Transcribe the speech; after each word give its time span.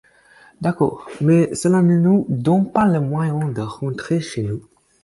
D’accord, 0.61 1.07
mais 1.21 1.53
cela 1.53 1.83
ne 1.83 1.95
nous 1.95 2.25
donne 2.27 2.71
pas 2.71 2.87
le 2.87 2.99
moyen 3.01 3.49
de 3.49 3.61
rentrer 3.61 4.19
chez 4.19 4.41
nous 4.41 4.63